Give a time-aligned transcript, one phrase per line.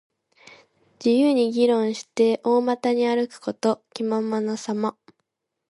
[0.93, 3.83] 自由に議論して、大股に歩くこと。
[3.93, 4.97] 気ままなさま。